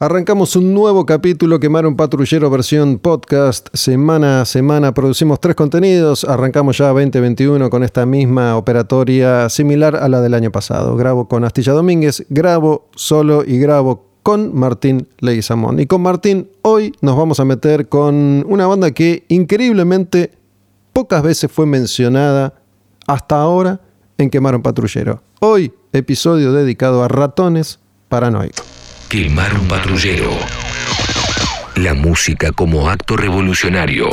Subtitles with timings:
[0.00, 3.66] Arrancamos un nuevo capítulo, Quemar un Patrullero versión podcast.
[3.72, 6.22] Semana a semana producimos tres contenidos.
[6.22, 10.96] Arrancamos ya 2021 con esta misma operatoria similar a la del año pasado.
[10.96, 15.80] Grabo con Astilla Domínguez, grabo solo y grabo con Martín Leguizamón.
[15.80, 20.30] Y con Martín hoy nos vamos a meter con una banda que increíblemente
[20.92, 22.54] pocas veces fue mencionada
[23.08, 23.80] hasta ahora
[24.16, 25.22] en Quemar un Patrullero.
[25.40, 28.77] Hoy, episodio dedicado a ratones paranoicos.
[29.08, 30.30] Quemar un patrullero.
[31.76, 34.10] La música como acto revolucionario.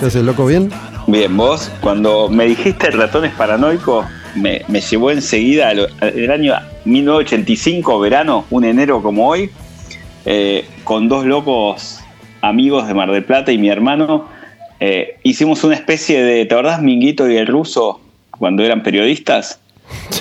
[0.00, 0.46] ¿Qué haces, loco?
[0.46, 0.70] ¿Bien?
[1.06, 6.54] Bien, vos, cuando me dijiste ratones paranoicos, me, me llevó enseguida al, al año
[6.84, 9.50] 1985, verano, un enero como hoy,
[10.24, 12.00] eh, con dos locos
[12.40, 14.28] amigos de Mar del Plata y mi hermano.
[14.80, 19.60] eh, hicimos una especie de, ¿te acordás Minguito y el ruso cuando eran periodistas?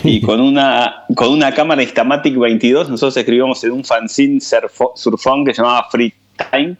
[0.03, 5.53] Y con una, con una cámara Instamatic 22, nosotros escribíamos en un fanzine surfón que
[5.53, 6.13] se llamaba Free
[6.51, 6.75] Time.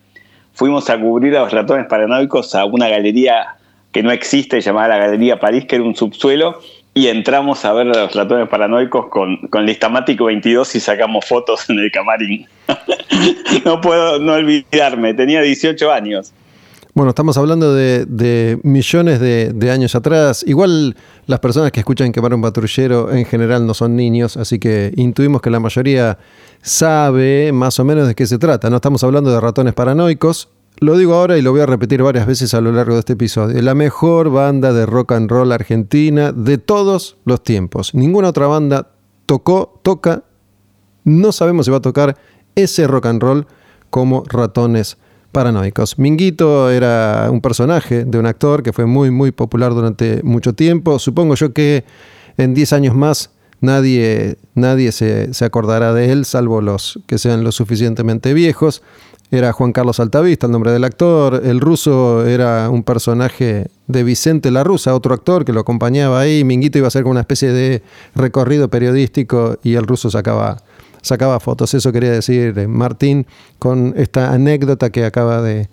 [0.53, 3.57] Fuimos a cubrir a los ratones paranoicos a una galería
[3.91, 6.61] que no existe, llamada la Galería París, que era un subsuelo.
[6.93, 11.25] Y entramos a ver a los ratones paranoicos con, con la Instamatic 22 y sacamos
[11.25, 12.47] fotos en el camarín.
[13.65, 16.33] no puedo no olvidarme, tenía 18 años.
[16.97, 20.43] Bueno, estamos hablando de, millones de, años atrás.
[20.47, 24.91] Igual las personas que escuchan quemar un patrullero en general no son niños, así que
[24.95, 26.17] intuimos que la mayoría
[26.63, 28.71] sabe más o menos de qué se trata.
[28.71, 30.49] No estamos hablando de ratones paranoicos.
[30.79, 33.13] Lo digo ahora y lo voy a repetir varias veces a lo largo de este
[33.13, 33.61] episodio.
[33.61, 37.93] La mejor banda de rock and roll argentina de todos los tiempos.
[37.93, 38.89] Ninguna otra banda
[39.27, 40.23] tocó, toca,
[41.03, 42.17] no sabemos si va a tocar
[42.55, 43.45] ese rock and roll
[43.91, 44.97] como ratones
[45.31, 45.97] paranoicos.
[45.99, 50.99] Minguito era un personaje de un actor que fue muy, muy popular durante mucho tiempo.
[50.99, 51.85] Supongo yo que
[52.37, 57.43] en 10 años más nadie, nadie se, se acordará de él, salvo los que sean
[57.43, 58.83] lo suficientemente viejos.
[59.29, 61.41] Era Juan Carlos Altavista, el nombre del actor.
[61.43, 66.45] El ruso era un personaje de Vicente La Rusa, otro actor que lo acompañaba ahí.
[66.45, 67.83] Minguito iba a hacer como una especie de
[68.15, 70.63] recorrido periodístico y el ruso sacaba
[71.01, 71.73] sacaba fotos.
[71.73, 73.27] Eso quería decir eh, Martín
[73.59, 75.69] con esta anécdota que acaba de,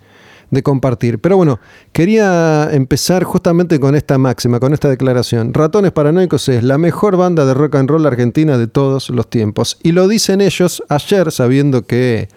[0.63, 1.19] compartir.
[1.19, 1.59] Pero bueno,
[1.91, 5.53] quería empezar justamente con esta máxima, con esta declaración.
[5.53, 9.77] Ratones Paranoicos es la mejor banda de rock and roll argentina de todos los tiempos.
[9.83, 12.29] Y lo dicen ellos ayer, sabiendo que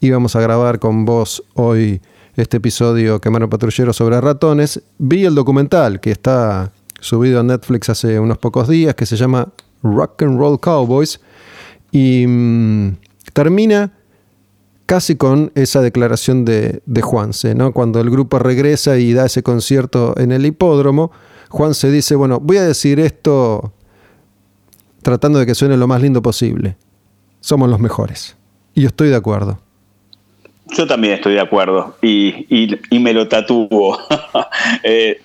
[0.00, 2.00] íbamos a grabar con vos hoy
[2.34, 4.82] este episodio Quemar un Patrullero sobre ratones.
[4.98, 9.48] Vi el documental que está subido a Netflix hace unos pocos días, que se llama
[9.82, 11.20] Rock and Roll Cowboys
[11.92, 12.96] y mm,
[13.32, 13.92] termina
[14.86, 17.72] casi con esa declaración de, Juanse, ¿no?
[17.72, 21.12] Cuando el grupo regresa y da ese concierto en el hipódromo,
[21.48, 23.72] Juanse dice, bueno, voy a decir esto
[25.02, 26.76] tratando de que suene lo más lindo posible.
[27.40, 28.36] Somos los mejores.
[28.74, 29.60] Y yo estoy de acuerdo.
[30.76, 33.98] Yo también estoy de acuerdo y, y- y me lo tatúo.
[34.82, 35.20] Eh,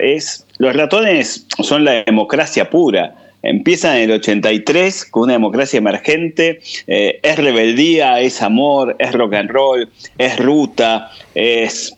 [0.00, 3.14] es, los ratones son la democracia pura.
[3.44, 6.60] Empiezan en el 83 con una democracia emergente.
[6.86, 9.88] eh, es rebeldía, es amor, es rock and roll,
[10.18, 11.94] es ruta, es...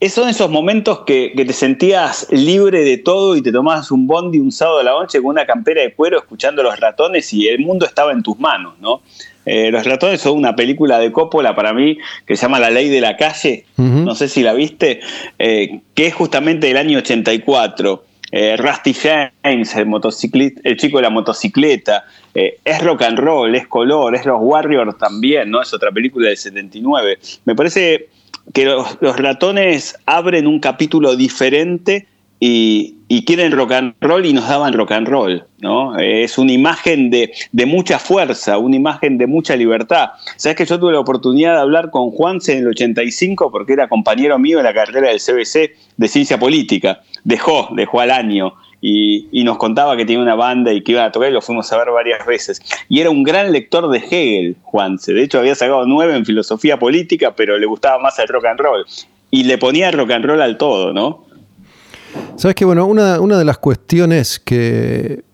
[0.00, 4.06] es- son esos momentos que, que te sentías libre de todo y te tomabas un
[4.06, 7.48] bondi un sábado a la noche con una campera de cuero escuchando los ratones y
[7.48, 9.00] el mundo estaba en tus manos, ¿no?
[9.48, 12.88] Eh, Los ratones son una película de Coppola para mí que se llama La ley
[12.88, 13.64] de la calle,
[14.04, 15.00] no sé si la viste,
[15.38, 18.04] eh, que es justamente del año 84.
[18.38, 22.04] Eh, Rusty James, el, motociclista, el chico de la motocicleta,
[22.34, 25.62] eh, es rock and roll, es color, es los Warriors también, ¿no?
[25.62, 27.18] Es otra película del 79.
[27.46, 28.10] Me parece
[28.52, 32.08] que los, los ratones abren un capítulo diferente
[32.38, 35.98] y, quieren rock and roll y nos daban rock and roll, ¿no?
[35.98, 40.10] Es una imagen de, de mucha fuerza, una imagen de mucha libertad.
[40.36, 43.88] Sabes que yo tuve la oportunidad de hablar con Juanse en el 85 porque era
[43.88, 47.00] compañero mío en la carrera del CBC de ciencia política.
[47.24, 48.54] Dejó, dejó al año.
[48.82, 51.40] Y, y nos contaba que tenía una banda y que iban a tocar y lo
[51.40, 52.60] fuimos a ver varias veces.
[52.88, 55.14] Y era un gran lector de Hegel, Juanse.
[55.14, 58.60] De hecho, había sacado nueve en filosofía política, pero le gustaba más el rock and
[58.60, 58.86] roll.
[59.30, 61.26] Y le ponía rock and roll al todo, ¿no?
[62.36, 65.24] Sabes que, bueno, una, una de las cuestiones que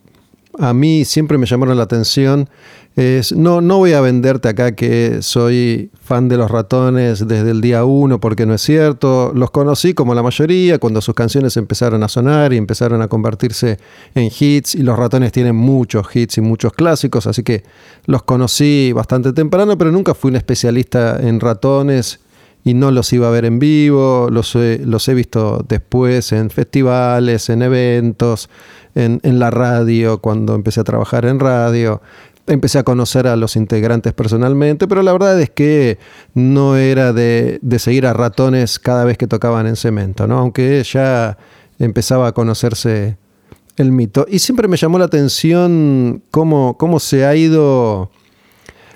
[0.59, 2.49] a mí siempre me llamaron la atención
[2.95, 7.63] es, no, no voy a venderte acá que soy fan de los ratones desde el
[7.63, 9.33] día uno, porque no es cierto.
[9.35, 13.79] Los conocí como la mayoría cuando sus canciones empezaron a sonar y empezaron a convertirse
[14.15, 17.63] en hits, y los ratones tienen muchos hits y muchos clásicos, así que
[18.05, 22.21] los conocí bastante temprano, pero nunca fui un especialista en ratones
[22.65, 27.49] y no los iba a ver en vivo, los los he visto después en festivales,
[27.51, 28.49] en eventos,
[28.95, 32.01] en, la radio, cuando empecé a trabajar en radio.
[32.47, 35.99] Empecé a conocer a los integrantes personalmente, pero la verdad es que
[36.35, 40.39] no era de, de seguir a ratones cada vez que tocaban en cemento, ¿no?
[40.39, 41.39] Aunque ya
[41.79, 43.17] empezaba a conocerse
[43.77, 44.27] el mito.
[44.29, 48.11] Y siempre me llamó la atención cómo, cómo se ha ido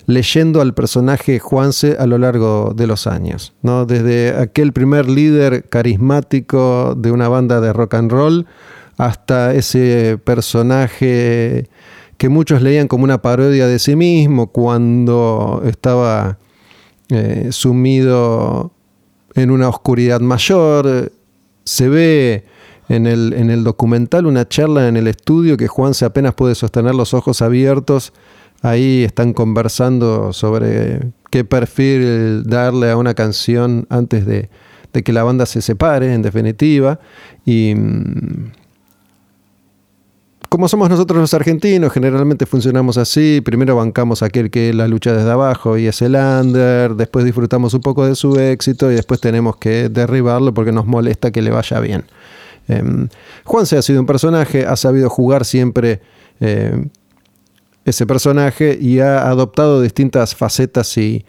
[0.07, 3.53] leyendo al personaje Juanse a lo largo de los años.
[3.63, 3.87] ¿no?
[3.87, 8.47] Desde aquel primer líder carismático de una banda de rock and roll
[8.97, 11.69] hasta ese personaje
[12.17, 16.39] que muchos leían como una parodia de sí mismo cuando estaba
[17.11, 18.73] eh, sumido
[19.35, 21.13] en una oscuridad mayor.
[21.65, 22.45] Se ve
[22.89, 26.55] en el, en el documental una charla en el estudio que Juan se apenas puede
[26.55, 28.13] sostener los ojos abiertos.
[28.63, 34.49] Ahí están conversando sobre qué perfil darle a una canción antes de,
[34.93, 36.99] que la banda se separe, en definitiva.
[37.45, 38.53] Y mm,
[40.49, 43.43] como somos nosotros los argentinos, generalmente funcionamos así.
[43.45, 47.75] Primero bancamos a aquel que la lucha desde abajo y es el under, después disfrutamos
[47.75, 51.51] un poco de su éxito y después tenemos que derribarlo porque nos molesta que le
[51.51, 52.05] vaya bien.
[52.69, 53.09] Em,
[53.45, 56.01] Juanse ha sido un personaje, ha sabido jugar siempre
[56.41, 56.89] em,
[57.87, 61.25] ese personaje y ha adoptado distintas facetas y,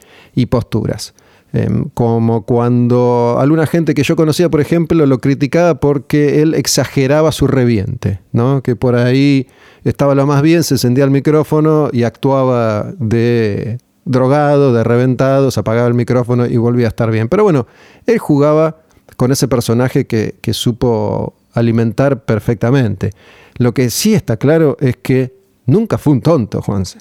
[0.49, 1.13] posturas.
[1.53, 7.31] Em, como cuando alguna gente que yo conocía, por ejemplo, lo criticaba porque él exageraba
[7.31, 8.61] su reviente, ¿no?
[8.61, 9.47] que por ahí
[9.85, 15.59] estaba lo más bien, se encendía el micrófono y actuaba de drogado, de reventado, se
[15.59, 17.29] apagaba el micrófono y volvía a estar bien.
[17.29, 17.67] Pero bueno,
[18.05, 18.77] él jugaba
[19.15, 23.11] con ese personaje que, supo alimentar perfectamente.
[23.57, 25.36] Lo que sí está claro es que
[25.67, 26.99] nunca fue un tonto, Juanse.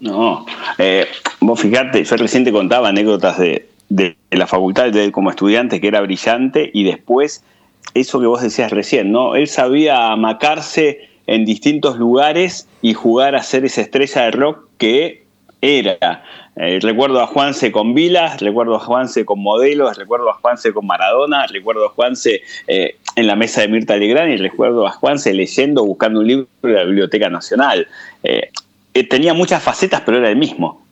[0.00, 0.44] No,
[0.78, 1.06] eh,
[1.40, 3.68] vos fijate, yo recién te contaba anécdotas de,
[4.30, 7.44] la facultad de él como estudiante que era brillante y después
[7.94, 9.36] eso que vos decías recién, ¿no?
[9.36, 15.22] Él sabía amacarse en distintos lugares y jugar a ser esa estrella de rock que
[15.60, 16.24] era.
[16.56, 20.86] Eh, recuerdo a Juanse con Vilas, recuerdo a Juanse con modelos, recuerdo a Juanse con
[20.86, 25.32] Maradona, recuerdo a Juanse eh, en la mesa de Mirta Legrand y recuerdo a Juanse
[25.32, 27.86] leyendo, buscando un libro de la Biblioteca Nacional.
[28.22, 28.50] Eh,
[29.08, 30.82] tenía muchas facetas, pero era el mismo.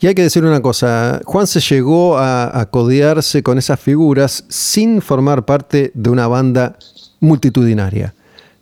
[0.00, 5.02] Y hay que decir una cosa, Juanse llegó a, a codearse con esas figuras sin
[5.02, 6.78] formar parte de una banda
[7.20, 8.14] multitudinaria.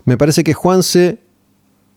[0.07, 1.19] Me parece que Juanse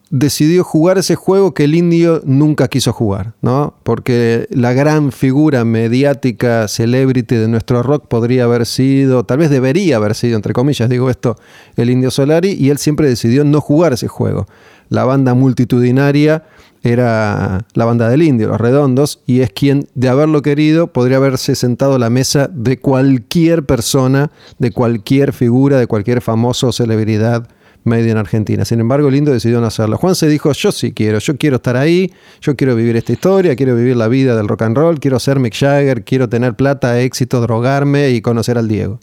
[0.09, 3.75] decidió jugar ese juego que el indio nunca quiso jugar, ¿no?
[3.83, 9.97] Porque la gran figura mediática, celebrity de nuestro rock podría haber sido, tal vez debería
[9.97, 11.35] haber sido, entre comillas, digo esto,
[11.75, 14.47] el indio Solari, y él siempre decidió no jugar ese juego.
[14.89, 16.43] La banda multitudinaria
[16.81, 21.53] era la banda del indio, los redondos, y es quien, de haberlo querido, podría haberse
[21.53, 27.47] sentado a la mesa de cualquier persona, de cualquier figura, de cualquier famoso celebridad
[27.83, 28.65] media en Argentina.
[28.65, 29.97] Sin embargo, el indio decidió no hacerlo.
[29.97, 32.11] Juan se dijo, yo sí quiero, yo quiero estar ahí,
[32.41, 35.39] yo quiero vivir esta historia, quiero vivir la vida del rock and roll, quiero ser
[35.39, 38.99] Mick Jagger, quiero tener plata, éxito, drogarme y conocer al Diego.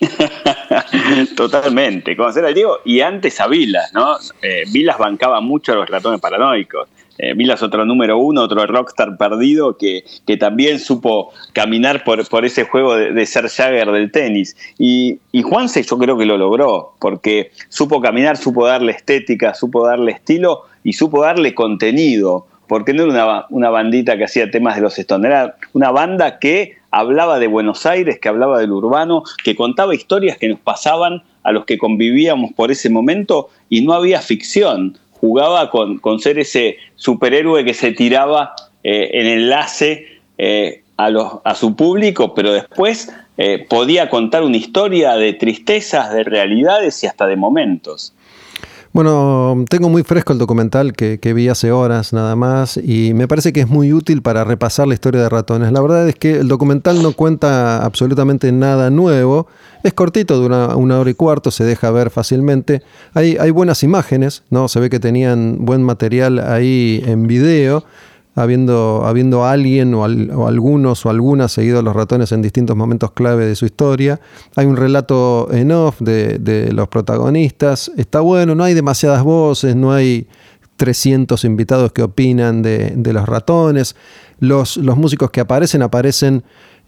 [1.36, 4.16] Totalmente, conocer al Diego y antes a Vilas, ¿no?
[4.42, 6.88] Eh, Vilas bancaba mucho a los ratones paranoicos.
[7.22, 12.46] Eh, Vilas otro número uno, otro rockstar perdido que, que también supo caminar por, por
[12.46, 14.56] ese juego de, ser Jagger del tenis.
[14.78, 19.86] Y, y Juanse yo creo que lo logró, porque supo caminar, supo darle estética, supo
[19.86, 24.76] darle estilo y supo darle contenido, porque no era una, una bandita que hacía temas
[24.76, 29.54] de los Stones, una banda que hablaba de Buenos Aires, que hablaba del urbano, que
[29.54, 34.22] contaba historias que nos pasaban a los que convivíamos por ese momento y no había
[34.22, 40.06] ficción jugaba con, con ser ese superhéroe que se tiraba eh, en enlace
[40.38, 46.12] eh, a, los, a su público, pero después eh, podía contar una historia de tristezas,
[46.12, 48.14] de realidades y hasta de momentos.
[48.92, 53.52] Bueno, tengo muy fresco el documental que, vi hace horas nada más y me parece
[53.52, 55.70] que es muy útil para repasar la historia de ratones.
[55.70, 59.46] La verdad es que el documental no cuenta absolutamente nada nuevo,
[59.84, 62.82] es cortito, dura una hora y cuarto, se deja ver fácilmente.
[63.14, 64.66] Hay, hay buenas imágenes, ¿no?
[64.66, 67.84] se ve que tenían buen material ahí en video
[68.42, 73.46] habiendo, habiendo alguien o, algunos o algunas seguido a los ratones en distintos momentos clave
[73.46, 74.20] de su historia.
[74.56, 77.90] Hay un relato en off de, los protagonistas.
[77.96, 80.26] Está bueno, no hay demasiadas voces, no hay
[80.76, 83.96] 300 invitados que opinan de, los ratones.
[84.38, 86.42] Los, los músicos que aparecen aparecen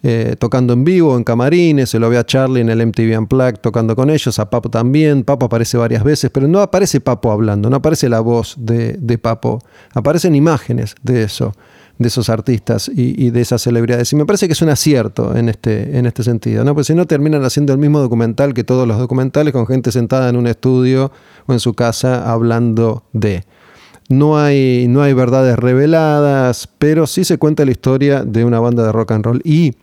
[0.05, 3.59] eh, tocando en vivo, en camarines, se lo ve a Charlie en el MTV Unplugged
[3.61, 7.69] tocando con ellos, a Papo también, Papo aparece varias veces, pero no aparece Papo hablando,
[7.69, 9.59] no aparece la voz de, Papo,
[9.93, 11.53] aparecen imágenes de eso.
[11.99, 14.11] de esos artistas y, de esas celebridades.
[14.11, 16.73] Y me parece que es un acierto en este, en este sentido, ¿no?
[16.73, 20.27] Porque si no terminan haciendo el mismo documental que todos los documentales con gente sentada
[20.27, 21.11] en un estudio
[21.45, 23.45] o en su casa hablando de.
[24.09, 28.83] No hay, no hay verdades reveladas, pero sí se cuenta la historia de una banda
[28.83, 29.41] de rock and roll.
[29.45, 29.73] Y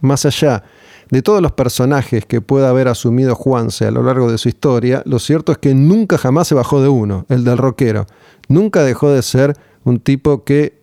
[0.00, 0.64] más allá
[1.10, 5.02] de todos los personajes que pueda haber asumido Juanse a lo largo de su historia,
[5.06, 8.06] lo cierto es que nunca jamás se bajó de uno, el del rockero.
[8.48, 10.80] Nunca dejó de ser un tipo que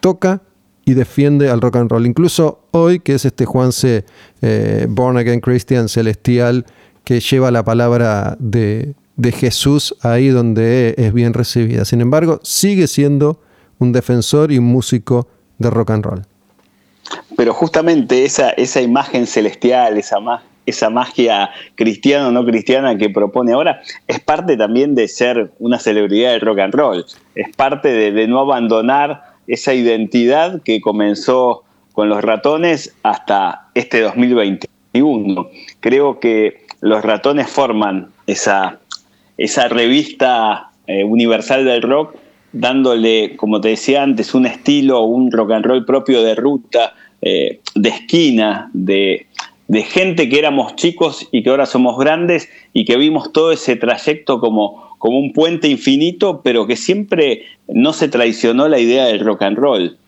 [0.00, 0.42] toca
[0.84, 2.06] y defiende al rock and roll.
[2.06, 4.04] Incluso hoy, que es este Juanse
[4.42, 6.66] eh, Born Again Christian Celestial,
[7.02, 11.84] que lleva la palabra de, de Jesús ahí donde es bien recibida.
[11.84, 13.40] Sin embargo, sigue siendo
[13.78, 16.35] un defensor y un músico de rock and roll.
[17.36, 20.18] Pero justamente esa, esa imagen celestial, esa,
[20.66, 25.78] esa magia cristiana o no cristiana que propone ahora, es parte también de ser una
[25.78, 27.04] celebridad del rock and roll.
[27.34, 35.48] Es parte de, no abandonar esa identidad que comenzó con los ratones hasta este 2021.
[35.80, 38.80] Creo que los ratones forman esa,
[39.38, 42.16] esa revista eh, universal del rock,
[42.60, 47.60] dándole, como te decía antes, un estilo, un rock and roll propio de ruta, eh,
[47.74, 49.26] de esquina, de,
[49.68, 54.40] gente que éramos chicos y que ahora somos grandes y que vimos todo ese trayecto
[54.40, 59.42] como como un puente infinito, pero que siempre no se traicionó la idea del rock
[59.42, 59.98] and roll.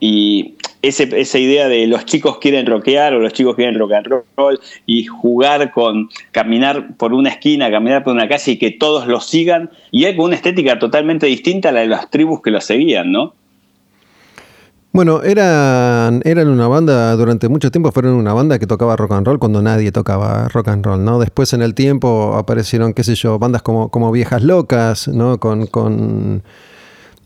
[0.00, 4.60] Y esa idea de los chicos quieren rockear o los chicos quieren rock and roll
[4.86, 9.20] y jugar con caminar por una esquina, caminar por una calle y que todos lo
[9.20, 13.12] sigan, y hay una estética totalmente distinta a la de las tribus que lo seguían,
[13.12, 13.34] ¿no?
[14.92, 19.26] Bueno, eran, eran una banda, durante mucho tiempo fueron una banda que tocaba rock and
[19.26, 21.20] roll cuando nadie tocaba rock and roll, ¿no?
[21.20, 25.38] Después en el tiempo aparecieron, qué sé yo, bandas como, como Viejas Locas, ¿no?
[25.38, 26.42] Con, con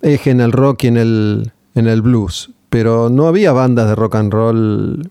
[0.03, 2.51] eje en el rock y en el, en el blues.
[2.75, 5.09] Pero no había bandas de rock and roll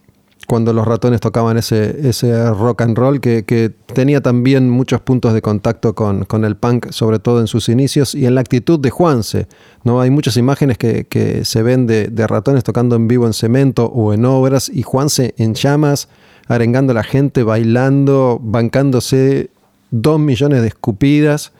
[0.47, 5.41] cuando los ratones tocaban ese, ese rock and roll que, tenía también muchos puntos de
[5.41, 9.47] contacto con, el punk, sobre todo en sus inicios y en la actitud de Juanse.
[9.85, 10.01] ¿no?
[10.01, 14.25] Hay muchas imágenes que, se ven de, ratones tocando en vivo en cemento o en
[14.25, 16.09] obras y Juanse en llamas,
[16.49, 19.51] arengando a la gente, bailando, bancándose
[19.89, 21.53] dos millones de escupidas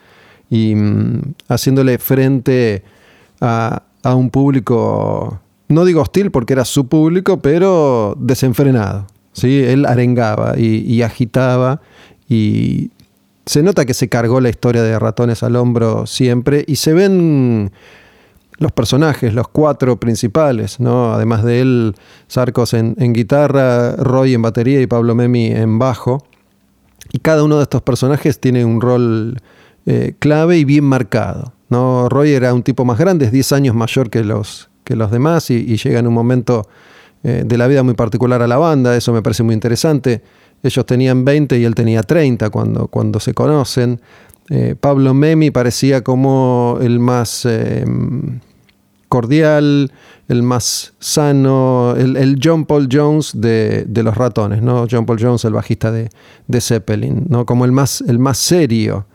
[0.49, 2.83] y mm, haciéndole frente
[3.39, 5.39] a, a un público
[5.73, 9.07] no digo hostil porque era su público, pero desenfrenado.
[9.33, 9.63] ¿sí?
[9.63, 11.81] Él arengaba y, agitaba
[12.29, 12.91] y
[13.45, 17.71] se nota que se cargó la historia de ratones al hombro siempre y se ven
[18.57, 21.13] los personajes, los cuatro principales, ¿no?
[21.13, 21.95] además de él,
[22.27, 26.25] Sarcos en, guitarra, Roy en batería y Pablo Memi en bajo.
[27.11, 29.37] Y cada uno de estos personajes tiene un rol
[29.85, 31.53] eh, clave y bien marcado.
[31.69, 32.07] ¿no?
[32.07, 35.49] Roy era un tipo más grande, es 10 años mayor que los, que los demás
[35.49, 36.67] y, llega en un momento
[37.23, 40.21] eh, de la vida muy particular a la banda, eso me parece muy interesante.
[40.61, 43.99] Ellos tenían 20 y él tenía 30 cuando, cuando se conocen.
[44.49, 47.85] Eh, Pablo Memi parecía como el más eh,
[49.09, 49.91] cordial,
[50.27, 54.87] el más sano, el, John Paul Jones de, los ratones, ¿no?
[54.89, 56.09] John Paul Jones, el bajista de,
[56.47, 57.45] de Zeppelin, ¿no?
[57.45, 59.05] Como el más, el más serio.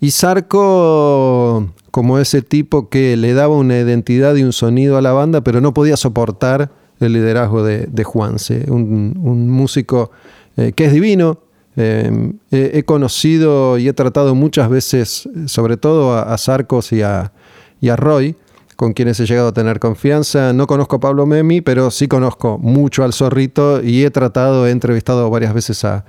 [0.00, 5.12] Y Sarko como ese tipo que le daba una identidad y un sonido a la
[5.12, 10.10] banda, pero no podía soportar el liderazgo de, Juanse, un, músico
[10.56, 11.40] eh, que es divino.
[11.76, 17.32] Eh, he, conocido y he tratado muchas veces, sobre todo a, Sarcos y a,
[17.80, 18.34] y a Roy,
[18.74, 20.52] con quienes he llegado a tener confianza.
[20.52, 24.70] No conozco a Pablo Memi, pero sí conozco mucho al zorrito y he tratado, he
[24.72, 26.04] entrevistado varias veces a,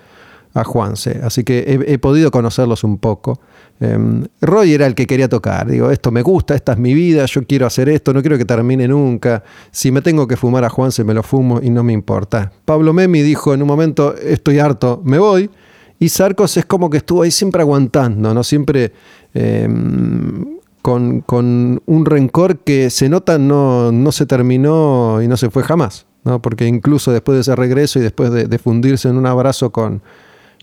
[0.54, 3.40] a Juanse, así que he, podido conocerlos un poco.
[3.82, 7.26] Em, Roy era el que quería tocar, digo, esto me gusta, esta es mi vida,
[7.26, 10.70] yo quiero hacer esto, no quiero que termine nunca, si me tengo que fumar a
[10.70, 12.52] Juanse me lo fumo y no me importa.
[12.66, 15.50] Pablo Memi dijo en un momento, estoy harto, me voy,
[15.98, 18.44] y Sarcos es como que estuvo ahí siempre aguantando, ¿no?
[18.44, 18.92] Siempre...
[19.34, 25.62] Em, con, un rencor que se nota no, no se terminó y no se fue
[25.62, 26.42] jamás, ¿no?
[26.42, 30.02] porque incluso después de ese regreso y después de fundirse en un abrazo con,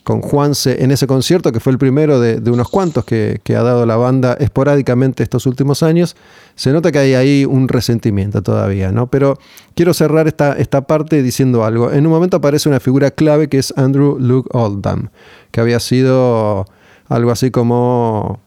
[0.07, 3.87] con Juanse en ese concierto, que fue el primero de, unos cuantos que, ha dado
[3.87, 6.15] la banda esporádicamente estos últimos años,
[6.55, 9.09] se nota que hay ahí un resentimiento todavía, ¿no?
[9.09, 9.37] Pero
[9.75, 11.91] quiero cerrar esta, esta parte diciendo algo.
[11.91, 15.09] En un momento aparece una figura clave que es Andrew Luke Oldham,
[15.51, 16.67] que había sido
[17.09, 18.39] algo así como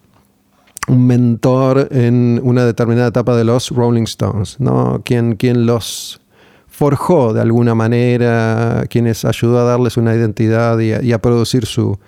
[0.87, 5.01] un mentor en una determinada etapa de los Rolling Stones, ¿no?
[5.03, 5.35] Quien,
[5.65, 6.21] los
[6.79, 11.99] forjó de alguna manera, quienes ayudó a darles una identidad y a, producir su,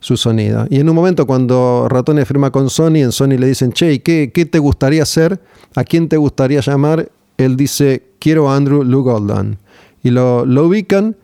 [0.00, 0.66] sonido.
[0.68, 4.30] Y en un momento cuando Ratones firma con Sony, en Sony le dicen, che, ¿qué,
[4.30, 5.40] ¿qué te gustaría hacer?
[5.74, 7.10] ¿A quién te gustaría llamar?
[7.38, 9.56] él dice, quiero a Andrew Lou Goldan.
[10.02, 11.16] Y lo, lo ubican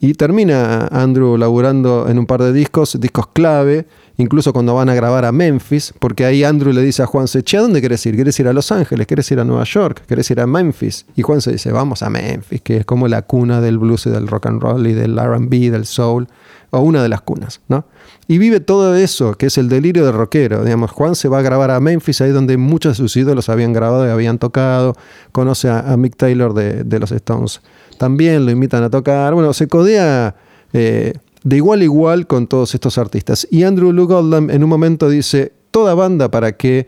[0.00, 3.86] y termina Andrew laburando en un par de discos, discos clave,
[4.18, 7.56] incluso cuando van a grabar a Memphis, porque ahí Andrew le dice a Juan Che,
[7.56, 8.14] ¿a dónde quieres ir?
[8.14, 9.06] ¿Quieres ir a Los Ángeles?
[9.06, 10.02] ¿Quieres ir a Nueva York?
[10.06, 11.06] ¿Quieres ir a Memphis?
[11.16, 14.10] Y Juan se dice, vamos a Memphis, que es como la cuna del blues y
[14.10, 16.28] del rock and roll y del RB, del soul,
[16.70, 17.86] o una de las cunas, ¿no?
[18.26, 20.62] Y vive todo eso, que es el delirio del rockero.
[20.62, 23.72] Digamos, Juan se va a grabar a Memphis, ahí donde muchos de sus ídolos habían
[23.72, 24.94] grabado y habían tocado.
[25.32, 27.62] Conoce a, Mick Taylor de, los Stones.
[27.96, 29.32] También lo invitan a tocar.
[29.32, 30.34] Bueno, se codea
[30.74, 31.14] eh,
[31.48, 33.48] de igual a igual con todos estos artistas.
[33.50, 36.86] Y Andrew Lou Goldham en un momento dice, toda banda para que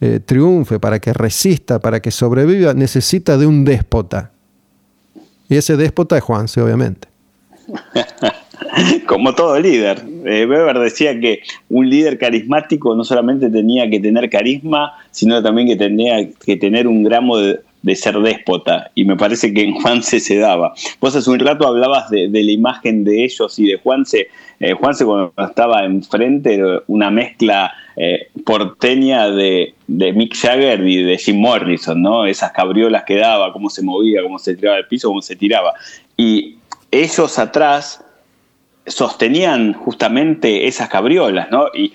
[0.00, 4.32] eh, triunfe, para que resista, para que sobreviva, necesita de un déspota.
[5.48, 7.06] Y ese déspota es Juanse, obviamente.
[9.06, 10.02] Como todo líder.
[10.24, 15.68] Eh, Weber decía que un líder carismático no solamente tenía que tener carisma, sino también
[15.68, 17.60] que tenía que tener un gramo de,
[17.94, 18.90] ser déspota.
[18.94, 20.74] Y me parece que en Juanse se daba.
[21.00, 24.28] Vos hace un rato hablabas de, la imagen de ellos y de Juanse.
[24.60, 31.18] Eh, Juanse cuando estaba enfrente una mezcla eh, porteña de, de, Mick Jagger y de
[31.18, 32.26] Jim Morrison, ¿no?
[32.26, 35.72] Esas cabriolas que daba, cómo se movía, cómo se tiraba al piso, cómo se tiraba.
[36.16, 36.56] Y
[36.90, 38.04] ellos atrás
[38.86, 41.66] sostenían justamente esas cabriolas, ¿no?
[41.74, 41.92] Y,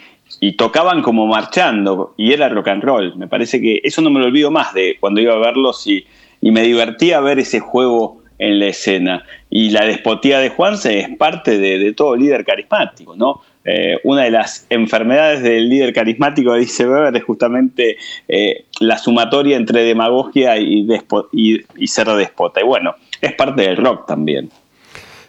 [0.58, 3.15] tocaban como marchando, y era rock and roll.
[3.17, 6.05] Me parece que eso no me lo olvido más de cuando iba a verlos y,
[6.41, 9.24] me divertía ver ese juego en la escena.
[9.50, 13.41] Y la despotía de Juanse es parte de, todo líder carismático, ¿no?
[13.63, 19.58] Eh, una de las enfermedades del líder carismático, dice Weber, es justamente eh, la sumatoria
[19.58, 20.88] entre demagogia y,
[21.32, 22.62] y, y ser despota.
[22.62, 24.51] Y bueno, es parte del rock también.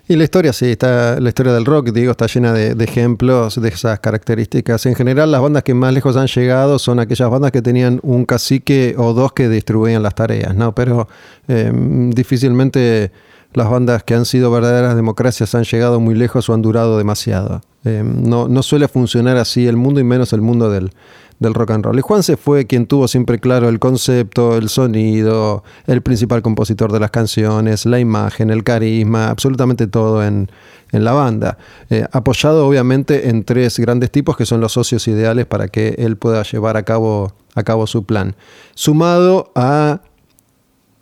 [0.08, 3.68] Y la historia, sí, está, la historia del rock, digo, está llena de, ejemplos de
[3.68, 4.86] esas características.
[4.86, 8.24] En general, las bandas que más lejos han llegado son aquellas bandas que tenían un
[8.24, 10.76] cacique o dos que distribuían las tareas, ¿no?
[10.76, 11.08] Pero
[11.48, 13.10] em, difícilmente
[13.52, 17.62] las bandas que han sido verdaderas democracias han llegado muy lejos o han durado demasiado.
[17.84, 20.92] Em, no, no suele funcionar así el mundo y menos el mundo del,
[21.38, 21.98] del rock and roll.
[21.98, 27.00] Y Juanse fue quien tuvo siempre claro el concepto, el sonido, el principal compositor de
[27.00, 30.50] las canciones, la imagen, el carisma, absolutamente todo en,
[30.92, 31.58] la banda.
[31.90, 36.16] Eh, apoyado obviamente en tres grandes tipos que son los socios ideales para que él
[36.16, 38.34] pueda llevar a cabo, a cabo su plan.
[38.74, 40.00] Sumado a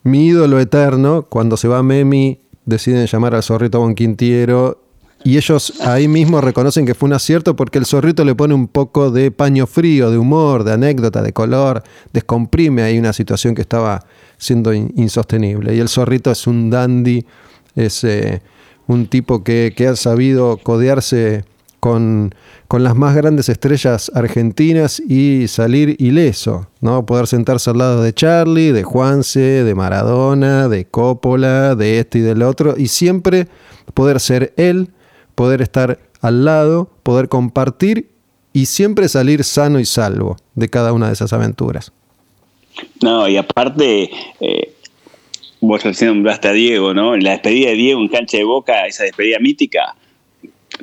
[0.03, 4.84] mi ídolo eterno, cuando se va Memi, deciden llamar al zorrito Bonquintiero
[5.25, 8.69] y ellos ahí mismo reconocen que fue un acierto porque el zorrito le pone un
[8.69, 11.83] poco de paño frío, de humor, de anécdota, de color,
[12.13, 14.05] descomprime ahí una situación que estaba
[14.37, 15.75] siendo insostenible.
[15.75, 17.25] Y el zorrito es un dandy,
[17.75, 18.43] es eh,
[18.87, 21.47] un tipo que, ha sabido codearse
[21.81, 22.35] con,
[22.69, 27.07] con, las más grandes estrellas argentinas y salir ileso, ¿no?
[27.07, 32.23] Poder sentarse al lado de Charlie, de Juanse, de Maradona, de Coppola, de este y
[32.23, 33.49] del otro, y siempre
[33.95, 34.91] poder ser él
[35.35, 38.11] poder estar al lado, poder compartir
[38.53, 41.93] y siempre salir sano y salvo de cada una de esas aventuras.
[43.03, 44.73] No, y aparte, eh,
[45.61, 47.17] vos recién nombraste a Diego, ¿no?
[47.17, 49.95] La despedida de Diego en cancha de boca, esa despedida mítica,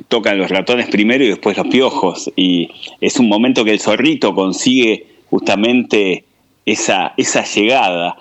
[0.08, 2.30] tocan los ratones primero y después los piojos.
[2.36, 6.24] Y es un momento que el zorrito consigue justamente
[6.66, 8.16] esa, esa llegada.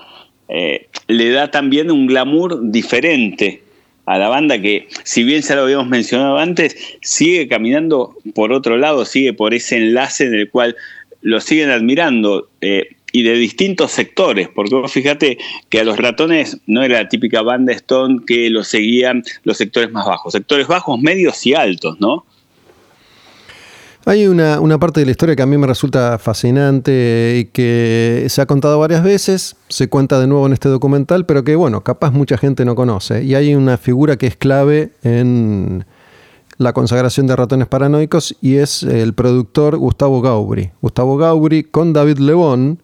[0.48, 3.63] Eh, le da también un glamour diferente
[4.05, 8.77] a la banda que, si bien ya lo habíamos mencionado antes, sigue caminando por otro
[8.77, 10.75] lado, sigue por ese enlace en el cual
[11.21, 12.49] lo siguen admirando.
[12.61, 15.37] Eh, y de distintos sectores, porque vos fíjate
[15.69, 19.91] que a los ratones no era la típica banda Stone que lo seguían los sectores
[19.91, 22.25] más bajos, sectores bajos, medios y altos, ¿no?
[24.05, 28.41] Hay una, parte de la historia que a mí me resulta fascinante y que se
[28.41, 32.11] ha contado varias veces, se cuenta de nuevo en este documental, pero que bueno, capaz
[32.11, 33.23] mucha gente no conoce.
[33.23, 35.85] Y hay una figura que es clave en
[36.57, 40.71] la consagración de ratones paranoicos y es el productor Gustavo Gaubri.
[40.81, 42.81] Gustavo Gaubri con David Lebón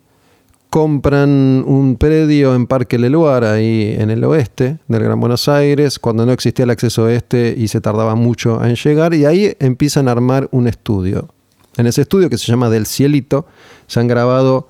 [0.77, 6.23] compran un predio en Parque Leluar, ahí en el oeste del Gran Buenos Aires, cuando
[6.23, 10.11] no existía el acceso oeste y se tardaba mucho en llegar, y ahí empiezan a
[10.11, 11.29] armar un estudio.
[11.77, 13.47] En ese estudio que se llama Del Cielito,
[13.87, 14.69] se han grabado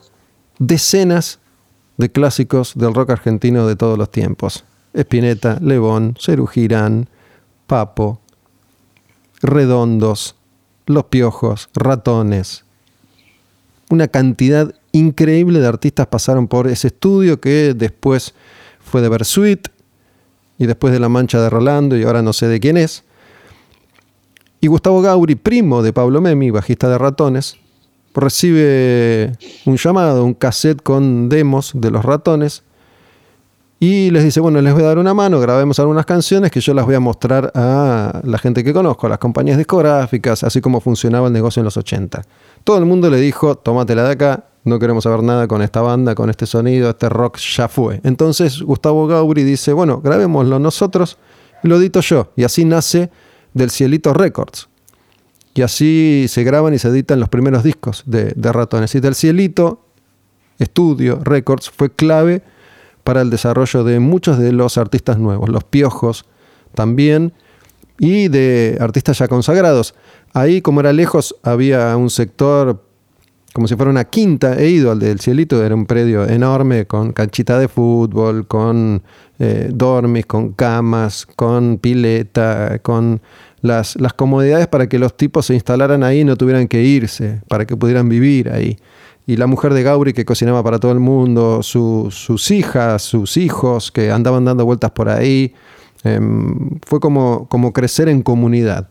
[0.59, 1.39] decenas
[1.97, 4.63] de clásicos del rock argentino de todos los tiempos.
[4.93, 7.09] Espineta, Lebón, Cerú Girán,
[7.67, 8.21] Papo,
[9.41, 10.37] Redondos,
[10.85, 12.63] Los Piojos, Ratones.
[13.89, 18.33] Una cantidad increíble de artistas pasaron por ese estudio que después
[18.79, 19.67] fue de Bersuit
[20.57, 23.03] y después de La Mancha de Rolando y ahora no sé de quién es.
[24.59, 27.57] Y Gustavo Gauri, primo de Pablo Memi, bajista de Ratones,
[28.15, 29.33] recibe
[29.65, 32.63] un llamado, un cassette con demos de los ratones
[33.79, 36.73] Y les dice, bueno, les voy a dar una mano, grabemos algunas canciones que yo
[36.73, 40.81] las voy a mostrar a la gente que conozco, a las compañías discográficas, así como
[40.81, 42.23] funcionaba el negocio en los 80.
[42.63, 46.15] Todo el mundo le dijo, tómatela de acá, no queremos saber nada con esta banda,
[46.15, 48.01] con este sonido, este rock ya fue.
[48.03, 51.19] Entonces Gustavo Gauri dice, bueno, grabémoslo nosotros
[51.63, 52.31] y lo edito yo.
[52.35, 53.11] Y así nace
[53.53, 54.69] Del Cielito Records.
[55.53, 58.93] Y así se graban y se editan los primeros discos de, de Ratones.
[58.95, 59.85] Y Del Cielito
[60.59, 62.41] Estudio Records fue clave
[63.07, 66.25] para el desarrollo de muchos de los artistas nuevos, los piojos
[66.75, 67.31] también,
[67.97, 69.95] y de artistas ya consagrados.
[70.33, 72.83] Ahí, como era lejos, había un sector
[73.53, 74.59] como si fuera una quinta.
[74.59, 79.01] He ido al del Cielito, era un predio enorme con canchita de fútbol, con
[79.39, 83.21] eh, dormis, con camas, con pileta, con
[83.61, 87.41] las, las comodidades para que los tipos se instalaran ahí y no tuvieran que irse,
[87.47, 88.77] para que pudieran vivir ahí
[89.27, 93.91] y la mujer de Gauri que cocinaba para todo el mundo, sus hijas, sus hijos
[93.91, 95.53] que andaban dando vueltas por ahí.
[96.05, 98.87] Em, fue como, como crecer en comunidad.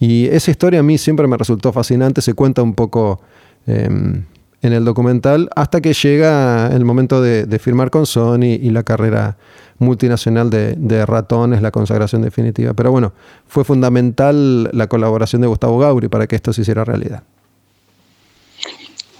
[0.00, 3.20] Y esa historia a mí siempre me resultó fascinante, se cuenta un poco
[3.68, 4.24] em,
[4.60, 9.36] en el documental, hasta que llega el momento de, firmar con Sony y la carrera
[9.78, 12.74] multinacional de, de, ratones, la consagración definitiva.
[12.74, 13.12] Pero bueno,
[13.46, 17.22] fue fundamental la colaboración de Gustavo Gauri para que esto se hiciera realidad.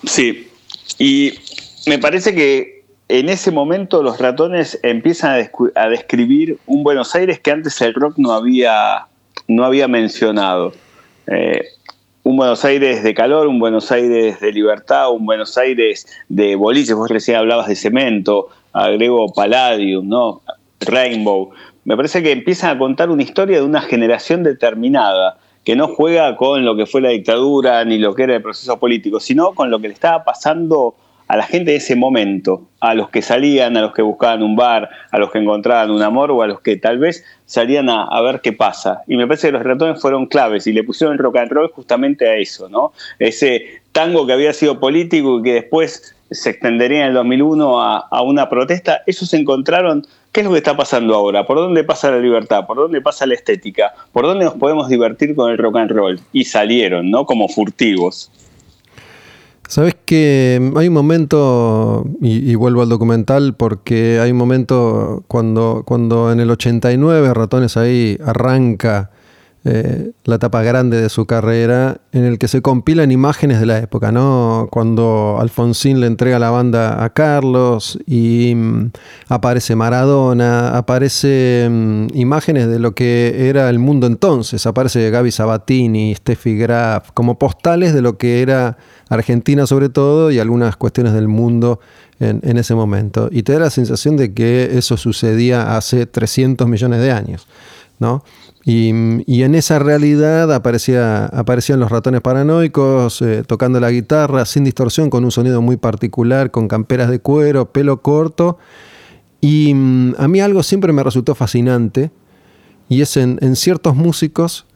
[0.04, 0.48] Sí,
[0.98, 1.34] y
[1.86, 7.50] me parece que en ese momento los ratones empiezan a, describir un Buenos Aires que
[7.50, 9.06] antes el rock no había,
[9.46, 10.72] no había mencionado.
[11.28, 11.64] Eh,
[12.24, 16.96] un Buenos Aires de calor, un Buenos Aires de libertad, un Buenos Aires de boliches,
[16.96, 20.42] vos recién hablabas de cemento, agrego Palladium, ¿no?
[20.80, 21.50] Rainbow.
[21.84, 26.36] Me parece que empiezan a contar una historia de una generación determinada que no juega
[26.36, 29.68] con lo que fue la dictadura ni lo que era el proceso político, sino con
[29.68, 30.94] lo que le estaba pasando
[31.26, 34.54] a la gente de ese momento, a los que salían, a los que buscaban un
[34.54, 38.20] bar, a los que encontraban un amor o a los que tal vez salían a,
[38.20, 39.02] ver qué pasa.
[39.08, 42.28] Y me parece que los ratones fueron claves y le pusieron rock and roll justamente
[42.28, 42.92] a eso, ¿no?
[43.18, 48.06] Ese tango que había sido político y que después se extendería en el 2001 a,
[48.08, 51.46] a una protesta, esos encontraron ¿Qué es lo que está pasando ahora?
[51.46, 52.66] ¿Por dónde pasa la libertad?
[52.66, 53.94] ¿Por dónde pasa la estética?
[54.12, 56.20] ¿Por dónde nos podemos divertir con el rock and roll?
[56.30, 57.24] Y salieron, ¿no?
[57.24, 58.30] Como furtivos.
[59.66, 66.30] Sabes que hay un momento, y, vuelvo al documental, porque hay un momento cuando, cuando
[66.30, 69.12] en el 89 Ratones ahí arranca
[69.68, 73.78] eh, la etapa grande de su carrera, en el que se compilan imágenes de la
[73.78, 74.68] época, ¿no?
[74.70, 78.92] Cuando Alfonsín le entrega la banda a Carlos y mm,
[79.28, 86.14] aparece Maradona, aparece mm, imágenes de lo que era el mundo entonces, aparece Gaby Sabatini,
[86.14, 91.26] Steffi Graf, como postales de lo que era Argentina sobre todo y algunas cuestiones del
[91.26, 91.80] mundo
[92.20, 93.30] en, en ese momento.
[93.32, 97.48] Y te da la sensación de que eso sucedía hace 300 millones de años,
[97.98, 98.22] ¿no?
[98.68, 98.88] Y,
[99.44, 105.24] en esa realidad aparecía, aparecían los ratones paranoicos eh, tocando la guitarra sin distorsión, con
[105.24, 108.58] un sonido muy particular, con camperas de cuero, pelo corto.
[109.40, 112.10] Y mm, a mí algo siempre me resultó fascinante,
[112.88, 114.66] y es en, en ciertos músicos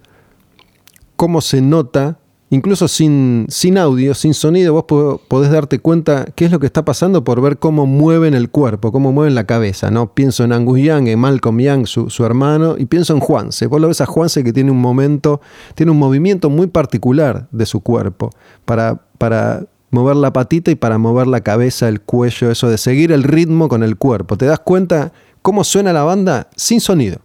[1.17, 6.51] cómo se nota incluso sin, sin audio, sin sonido, vos podés darte cuenta qué es
[6.51, 9.91] lo que está pasando por ver cómo mueven el cuerpo, cómo mueven la cabeza.
[9.91, 10.13] ¿no?
[10.13, 13.67] Pienso en Angus Young, en Malcolm Young, su, hermano, y pienso en Juanse.
[13.69, 15.41] Vos lo ves a Juanse que tiene un momento,
[15.77, 18.31] tiene un movimiento muy particular de su cuerpo
[18.65, 23.13] para, para mover la patita y para mover la cabeza, el cuello, eso de seguir
[23.13, 24.37] el ritmo con el cuerpo.
[24.37, 27.21] ¿Te das cuenta cómo suena la banda sin sonido?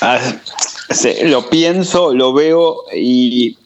[0.00, 0.18] Ah,
[1.24, 3.56] lo pienso, lo veo y,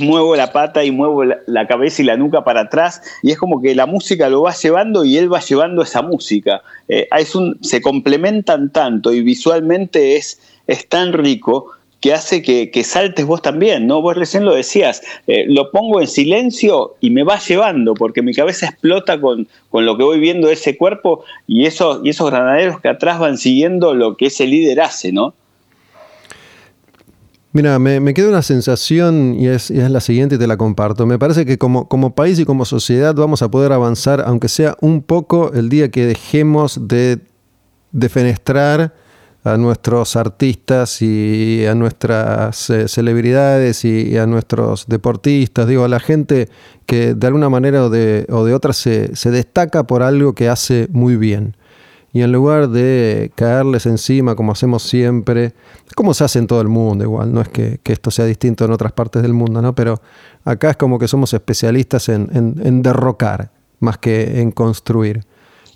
[0.00, 3.60] muevo la pata y muevo la, cabeza y la nuca para atrás y es como
[3.62, 6.62] que la música lo va llevando y él va llevando esa música.
[6.88, 12.84] Eh, es un, se complementan tanto y visualmente es, es tan rico que hace que,
[12.84, 14.00] saltes vos también, ¿no?
[14.00, 18.32] Vos recién lo decías, eh, lo pongo en silencio y me va llevando, porque mi
[18.32, 22.80] cabeza explota con, con, lo que voy viendo ese cuerpo y, eso, y esos granaderos
[22.80, 25.34] que atrás van siguiendo lo que ese líder hace, ¿no?
[27.52, 31.06] Mira, me, queda una sensación y es, la siguiente y te la comparto.
[31.06, 34.76] Me parece que como, como país y como sociedad vamos a poder avanzar, aunque sea
[34.80, 37.20] un poco, el día que dejemos de
[37.90, 38.94] defenestrar
[39.44, 46.00] a nuestros artistas y a nuestras eh, celebridades y, a nuestros deportistas, digo, a la
[46.00, 46.50] gente
[46.84, 50.50] que de alguna manera o de, o de otra se, se destaca por algo que
[50.50, 51.56] hace muy bien
[52.18, 55.52] y en lugar de caerles encima como hacemos siempre,
[55.94, 58.72] como se hace en todo el mundo igual, no es que, esto sea distinto en
[58.72, 59.72] otras partes del mundo, ¿no?
[59.72, 60.02] Pero
[60.44, 65.24] acá es como que somos especialistas en, derrocar más que en construir.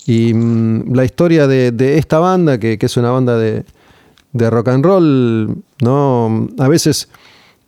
[0.04, 3.64] Y mm, la historia de, esta banda, que, es una banda de,
[4.34, 6.48] rock and roll, ¿no?
[6.58, 7.08] A veces,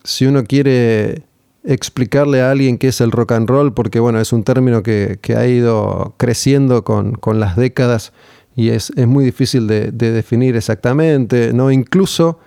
[0.03, 1.23] si uno quiere
[1.63, 5.21] explicarle a alguien qué es el rock and roll, porque bueno, es un término que,
[5.37, 8.13] ha ido creciendo con, las décadas
[8.57, 11.71] y es, muy difícil de, definir exactamente, ¿no?
[11.71, 12.39] Incluso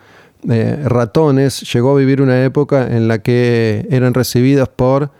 [0.49, 5.11] eh, Ratones llegó a vivir una época en la que eran recibidas por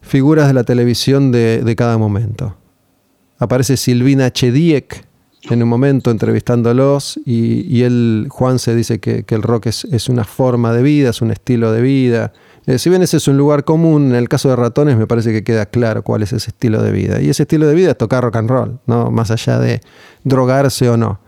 [0.00, 2.56] figuras de la televisión de cada momento
[3.38, 5.05] aparece Silvina Chediek
[5.50, 10.24] en un momento entrevistándolos y, y él, Juan, se dice que, el rock es, una
[10.24, 12.32] forma de vida, es un estilo de vida.
[12.66, 15.32] Eh, si bien ese es un lugar común, en el caso de ratones me parece
[15.32, 17.20] que queda claro cuál es ese estilo de vida.
[17.20, 19.10] Y ese estilo de vida es tocar rock and roll, ¿no?
[19.10, 19.80] más allá de
[20.24, 21.20] drogarse o no.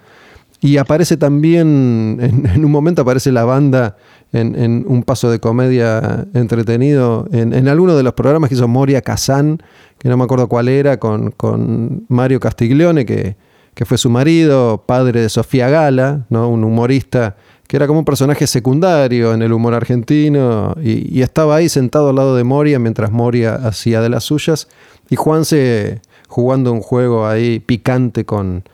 [0.60, 3.96] Y aparece también, en, un momento aparece la banda
[4.32, 9.00] en, un paso de comedia entretenido, en, en alguno de los programas que hizo Moria
[9.00, 9.62] Kazan,
[9.98, 13.36] que no me acuerdo cuál era, con, Mario Castiglione, que,
[13.84, 16.48] fue su marido, padre de Sofía Gala, ¿no?
[16.48, 17.36] un humorista
[17.68, 22.16] que era como un personaje secundario en el humor argentino, y, estaba ahí sentado al
[22.16, 24.68] lado de Moria mientras Moria hacía de las suyas,
[25.10, 28.64] y Juanse jugando un juego ahí picante con,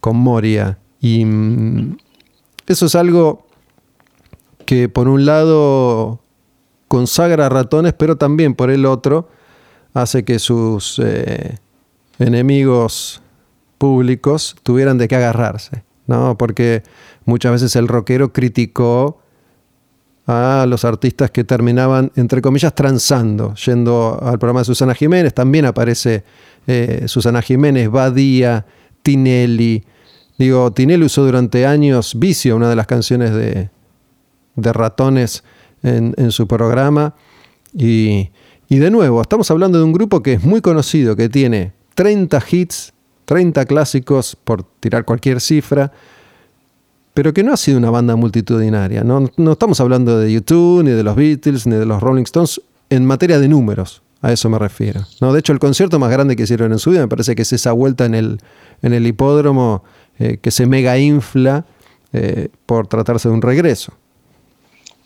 [0.00, 0.78] con Moria.
[1.00, 1.96] Y mm,
[2.66, 3.46] eso es algo
[4.66, 6.18] que por un lado
[6.88, 9.28] consagra ratones, pero también por el otro
[9.94, 11.58] hace que sus eh,
[12.18, 13.21] enemigos
[13.82, 16.38] públicos tuvieran de qué agarrarse, ¿no?
[16.38, 16.84] Porque
[17.24, 19.18] muchas veces el rockero criticó
[20.24, 25.64] a los artistas que terminaban, entre comillas, transando, yendo al programa de Susana Jiménez, también
[25.64, 26.22] aparece
[26.68, 28.66] eh, Susana Jiménez, Badía,
[29.02, 29.82] Tinelli.
[30.38, 33.68] Digo, Tinelli usó durante años Vicio, una de las canciones de,
[34.54, 35.42] de ratones
[35.82, 37.16] en, en su programa,
[37.76, 38.30] y,
[38.68, 42.40] y de nuevo, estamos hablando de un grupo que es muy conocido, que tiene 30
[42.48, 42.92] hits,
[43.24, 45.92] 30 clásicos, por tirar cualquier cifra,
[47.14, 49.04] pero que no ha sido una banda multitudinaria.
[49.04, 53.04] No, estamos hablando de YouTube, ni de los Beatles, ni de los Rolling Stones, en
[53.04, 54.02] materia de números.
[54.22, 55.02] A eso me refiero.
[55.20, 55.32] ¿no?
[55.32, 57.52] De hecho, el concierto más grande que hicieron en su vida me parece que es
[57.52, 58.38] esa vuelta en el,
[58.80, 59.82] en el hipódromo
[60.18, 61.66] eh, que se mega infla
[62.12, 63.92] eh, por tratarse de un regreso.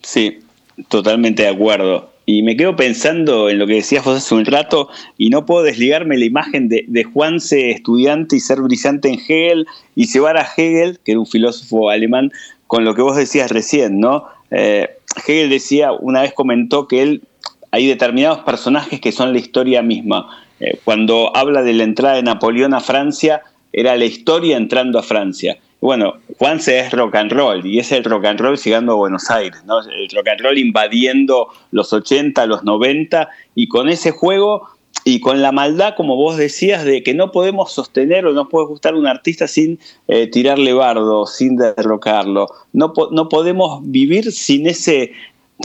[0.02, 0.40] Sí,
[0.88, 2.10] totalmente de acuerdo.
[2.28, 5.62] Y me quedo pensando en lo que decías vos hace un rato y no puedo
[5.62, 10.42] desligarme la imagen de, de Juanse estudiante y ser brillante en Hegel y llevar a
[10.42, 12.32] Hegel, que era un filósofo alemán,
[12.66, 14.24] con lo que vos decías recién, ¿no?
[14.50, 14.88] Eh,
[15.24, 17.22] Hegel decía, una vez comentó que él,
[17.70, 20.44] hay determinados personajes que son la historia misma.
[20.58, 25.02] Eh, cuando habla de la entrada de Napoleón a Francia, era la historia entrando a
[25.02, 25.58] Francia.
[25.80, 29.30] Bueno, Juanse es rock and roll y es el rock and roll llegando a Buenos
[29.30, 29.80] Aires, ¿no?
[29.80, 34.68] El rock and roll invadiendo los 80, los 90 y con ese juego
[35.04, 38.66] y con la maldad, como vos decías, de que no podemos sostener o no puede
[38.66, 42.48] gustar un artista sin eh, tirarle bardo, sin derrocarlo.
[42.72, 45.12] No, no podemos vivir sin ese,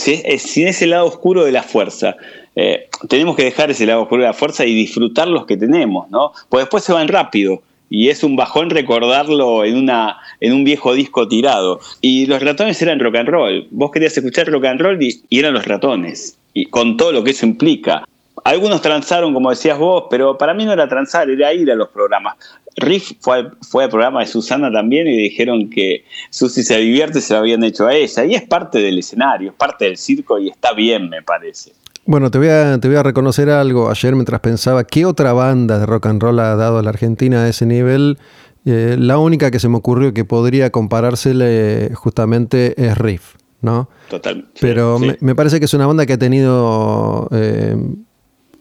[0.06, 2.18] eh, sin ese lado oscuro de la fuerza.
[2.56, 6.10] Eh, tenemos que dejar ese lado oscuro de la fuerza y disfrutar los que tenemos,
[6.12, 6.34] ¿no?
[6.50, 10.94] Pues después se van rápido y es un bajón recordarlo en, una, en un viejo
[10.94, 11.82] disco tirado.
[12.00, 13.68] Y los ratones eran rock and roll.
[13.70, 17.32] Vos querías escuchar rock and roll y, eran los ratones, y con todo lo que
[17.32, 18.08] eso implica.
[18.46, 21.90] Algunos transaron, como decías vos, pero para mí no era transar, era ir a los
[21.90, 22.38] programas.
[22.78, 27.34] Riff fue, fue al programa de Susana también y dijeron que Susi se divierte, se
[27.34, 28.24] lo habían hecho a ella.
[28.24, 31.74] Y es parte del escenario, es parte del circo y está bien, me parece.
[32.06, 33.90] Bueno, te voy, a, te voy a reconocer algo.
[33.90, 37.44] Ayer mientras pensaba, ¿qué otra banda de rock and roll ha dado a la Argentina
[37.44, 38.18] a ese nivel?
[38.66, 43.90] Eh, la única que se me ocurrió que podría comparársele justamente es Riff, ¿no?
[44.10, 44.48] Total.
[44.60, 47.76] Pero Me, parece que es una banda que ha tenido eh,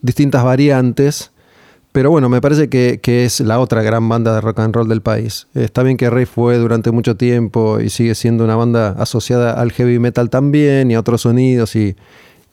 [0.03, 1.33] distintas variantes.
[1.92, 4.88] Pero bueno, me parece que, que, es la otra gran banda de rock and roll
[4.88, 5.48] del país.
[5.55, 9.72] Está bien que Riff fue durante mucho tiempo y sigue siendo una banda asociada al
[9.72, 11.96] heavy metal también y a otros sonidos y,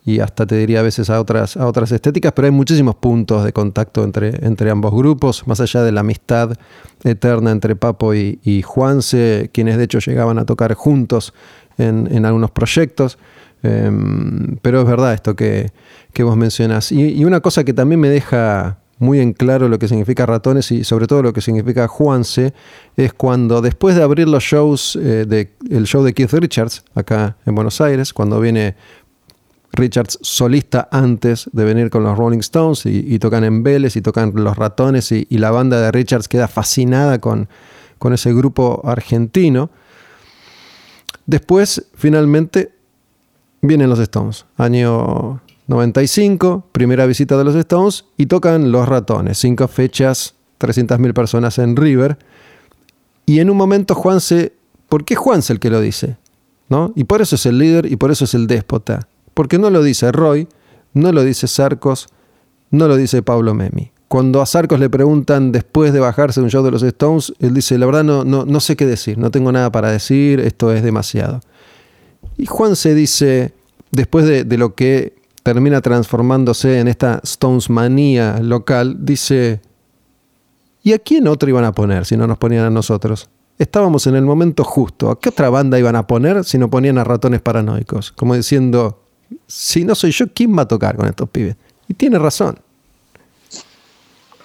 [0.07, 3.43] y hasta te diría a veces a otras, a otras estéticas, pero hay muchísimos puntos
[3.43, 6.57] de contacto entre, entre ambos grupos, más allá de la amistad
[7.03, 11.33] eterna entre Papo y, Juanse, quienes de hecho llegaban a tocar juntos
[11.77, 13.17] en, algunos proyectos.
[13.63, 15.73] Em, pero es verdad esto que,
[16.19, 16.93] vos mencionas.
[16.93, 20.85] Y, una cosa que también me deja muy en claro lo que significa ratones y
[20.85, 22.53] sobre todo lo que significa Juanse,
[22.95, 27.35] es cuando después de abrir los shows, eh, de, el show de Keith Richards acá
[27.45, 28.75] en Buenos Aires, cuando viene
[29.77, 34.33] Richards solista antes de venir con los Rolling Stones y, tocan en Vélez y tocan
[34.35, 37.47] Los Ratones y, la banda de Richards queda fascinada con,
[37.97, 39.69] con, ese grupo argentino.
[41.25, 42.73] Después, finalmente,
[43.61, 49.67] vienen los Stones, año 95, primera visita de los Stones y tocan Los Ratones, cinco
[49.67, 52.17] fechas 300.000 personas en River.
[53.25, 54.53] Y en un momento Juanse,
[54.89, 56.17] ¿por qué Juanse el que lo dice?
[56.69, 56.91] ¿No?
[56.95, 59.07] Y por eso es el líder y por eso es el déspota.
[59.37, 60.47] Porque no lo dice Roy,
[60.95, 62.07] no lo dice Sarcos,
[62.71, 63.91] no lo dice Pablo Memi.
[64.07, 67.53] Cuando a Sarcos le preguntan después de bajarse de un show de los Stones, él
[67.53, 70.73] dice, la verdad no, no, no sé qué decir, no tengo nada para decir, esto
[70.73, 71.41] es demasiado.
[72.35, 73.53] Y Juan se dice,
[73.91, 79.61] después de, de lo que termina transformándose en esta Stones manía local, dice,
[80.81, 83.29] ¿y a quién otro iban a poner si no nos ponían a nosotros?
[83.59, 85.11] Estábamos en el momento justo.
[85.11, 88.11] ¿A qué otra banda iban a poner si no ponían a ratones paranoicos?
[88.13, 89.03] Como diciendo,
[89.47, 91.55] si no soy yo, ¿quién va a tocar con estos pibes?
[91.87, 92.59] Y tiene razón.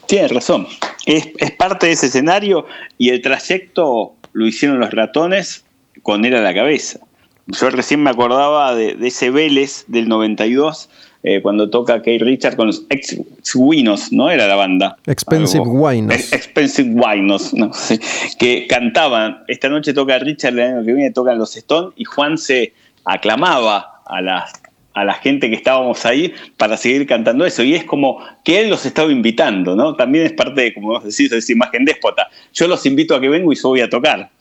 [0.07, 0.67] Tiene razón.
[1.07, 1.27] Es,
[1.59, 2.67] parte de ese escenario
[2.99, 5.65] y el trayecto lo hicieron los ratones
[6.03, 7.01] con él a la cabeza.
[7.47, 10.89] Yo recién me acordaba de, ese Vélez del 92,
[11.25, 13.17] eh, cuando toca Kate Richard con los ex
[13.55, 14.31] Winos, ¿no?
[14.31, 14.97] Era la banda.
[15.07, 16.33] Expensive Winos.
[16.33, 17.73] Expensive Winos, ¿no?
[18.39, 19.43] que cantaban.
[19.49, 22.73] Esta noche toca Richard, el año que viene tocan los Stones y Juan se
[23.05, 24.62] aclamaba a las
[24.95, 27.63] a la gente que estábamos ahí para seguir cantando eso.
[27.63, 29.95] Y es como que él los estaba invitando, ¿no?
[29.95, 32.29] También es parte de, como vos decís, esa imagen déspota.
[32.53, 34.31] Yo los invito a que vengo y yo voy a tocar.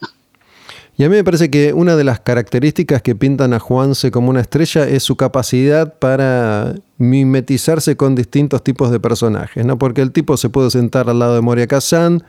[0.94, 4.28] Y a mí me parece que una de las características que pintan a Juanse como
[4.28, 9.78] una estrella es su capacidad para mimetizarse con distintos tipos de personajes, ¿no?
[9.78, 12.22] Porque el tipo se puede sentar al lado de Moria Kazan,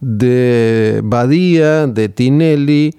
[0.00, 2.94] de Badía, de Tinelli,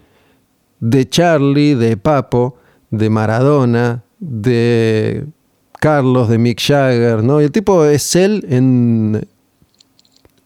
[0.79, 2.57] de Charlie, de Papo,
[2.91, 5.25] de Maradona, de
[5.79, 7.41] Carlos, de Mick Jagger, ¿no?
[7.41, 9.27] Y el tipo es él en,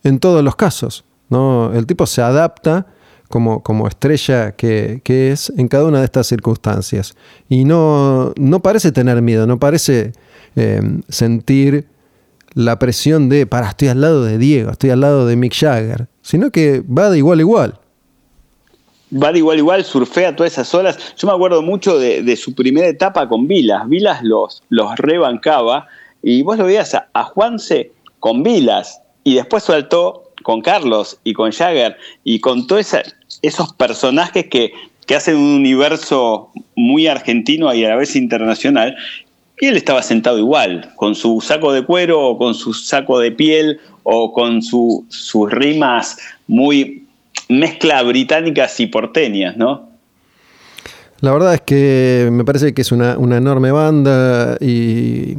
[0.04, 1.74] en todos los casos, ¿no?
[1.74, 2.88] El tipo se adapta
[3.30, 7.16] como, como estrella que, es en cada una de estas circunstancias.
[7.50, 10.14] Y no, no parece tener miedo, no parece
[10.56, 11.88] em, sentir
[12.54, 16.08] la presión de, para, estoy al lado de Diego, estoy al lado de Mick Jagger,
[16.22, 17.80] sino que va de igual a igual
[19.14, 21.16] va igual igual, surfea todas esas olas.
[21.18, 23.88] Yo me acuerdo mucho de, su primera etapa con Vilas.
[23.88, 25.88] Vilas los, los rebancaba
[26.22, 31.52] y vos lo veías a, Juanse con Vilas y después saltó con Carlos y con
[31.52, 32.96] Jagger y con todos
[33.42, 34.74] esos personajes que,
[35.06, 38.96] que hacen un universo muy argentino y a la vez internacional.
[39.60, 43.32] Y él estaba sentado igual, con su saco de cuero o con su saco de
[43.32, 47.03] piel o con sus rimas muy
[47.54, 49.94] mezcla británicas y porteñas, ¿no?
[51.24, 55.38] La verdad es que me parece que es una, enorme banda y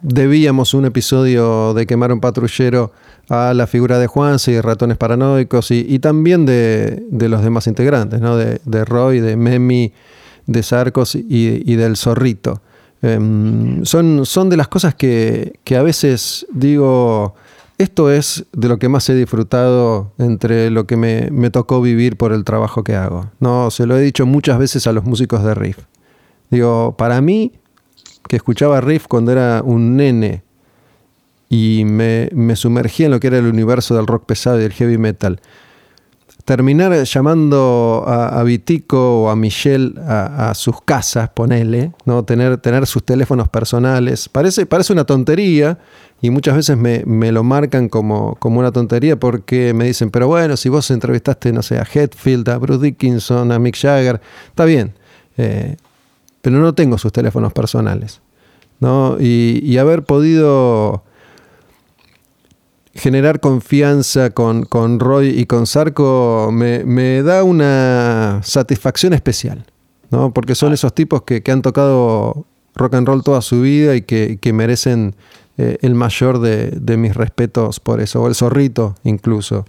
[0.00, 2.92] debíamos un episodio de quemar un patrullero
[3.28, 8.22] a la figura de Juanse y de ratones paranoicos y, también de, los demás integrantes,
[8.22, 8.38] ¿no?
[8.38, 9.92] de, Roy, de Memi,
[10.46, 12.62] de Sarcos y, del Zorrito.
[13.02, 17.34] Em, son, son de las cosas que, que a veces digo,
[17.78, 22.32] esto es de lo que más he disfrutado entre lo que me, tocó vivir por
[22.32, 23.30] el trabajo que hago.
[23.40, 25.78] No, se lo he dicho muchas veces a los músicos de riff.
[26.50, 27.52] Digo, para mí,
[28.28, 30.42] que escuchaba riff cuando era un nene
[31.48, 34.72] y me, me sumergí en lo que era el universo del rock pesado y del
[34.72, 35.40] heavy metal,
[36.44, 42.24] terminar llamando a, Vitico o a Michelle a, sus casas, ponele, ¿no?
[42.24, 45.78] tener, tener sus teléfonos personales, parece, parece una tontería
[46.20, 50.56] y muchas veces me, lo marcan como, como, una tontería porque me dicen, pero bueno,
[50.56, 54.94] si vos entrevistaste, no sé, a Hetfield, a Bruce Dickinson, a Mick Jagger, está bien,
[55.36, 55.76] eh,
[56.40, 58.20] pero no tengo sus teléfonos personales.
[58.80, 59.16] ¿no?
[59.20, 61.04] y haber podido
[62.94, 69.64] generar confianza con, con, Roy y con Sarco me, da una satisfacción especial,
[70.10, 70.32] ¿no?
[70.32, 70.74] Porque son ah.
[70.74, 75.14] esos tipos que, han tocado rock and roll toda su vida y que, merecen
[75.58, 79.64] eh, el mayor de, mis respetos por eso, o el zorrito incluso.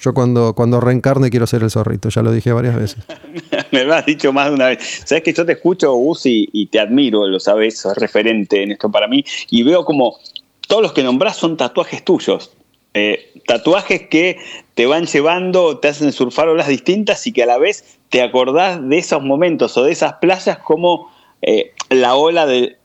[0.00, 3.04] Yo cuando, cuando reencarne quiero ser el zorrito, ya lo dije varias veces.
[3.72, 5.02] Me lo has dicho más de una vez.
[5.04, 8.90] Sabes que yo te escucho, Gus, y, te admiro, lo sabes, sos referente en esto
[8.90, 10.18] para mí, y veo como
[10.68, 12.52] todos los que nombrás son tatuajes tuyos.
[12.94, 14.38] Eh, tatuajes que
[14.74, 18.86] te van llevando, te hacen surfar olas distintas y que a la vez te acordás
[18.88, 21.10] de esos momentos o de esas playas como
[21.42, 22.76] eh, la ola de,